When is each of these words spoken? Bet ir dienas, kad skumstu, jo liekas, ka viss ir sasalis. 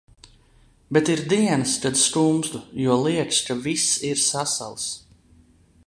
Bet 0.93 1.05
ir 1.13 1.21
dienas, 1.31 1.73
kad 1.83 1.95
skumstu, 2.05 2.59
jo 2.85 2.95
liekas, 3.05 3.39
ka 3.47 3.53
viss 3.65 3.89
ir 4.09 4.17
sasalis. 4.29 4.87